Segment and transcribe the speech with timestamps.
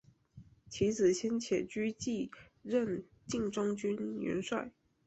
[0.67, 2.31] 其子先且居继
[2.63, 4.71] 任晋中军元帅。